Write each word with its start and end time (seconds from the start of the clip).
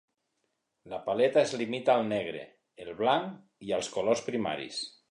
La 0.93 0.99
paleta 1.09 1.43
es 1.49 1.53
limita 1.63 1.93
al 1.97 2.09
negre, 2.15 2.43
el 2.87 2.93
blanc 3.03 3.69
i 3.71 3.79
als 3.79 3.97
colors 3.99 4.31
primaris. 4.33 4.87